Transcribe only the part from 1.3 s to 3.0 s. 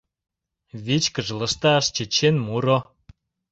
лышташ, чечен муро